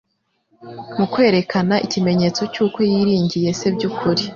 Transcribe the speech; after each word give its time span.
Mu 0.97 1.05
kwerekana 1.11 1.75
ikimenyetso 1.85 2.41
cy'uko 2.53 2.77
yiringiye 2.91 3.49
Se 3.59 3.67
by'ukuri, 3.75 4.23